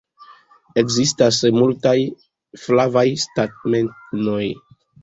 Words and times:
Ekzistas 0.81 1.41
multaj 1.59 1.93
flavaj 2.65 3.07
stamenoj. 3.27 4.45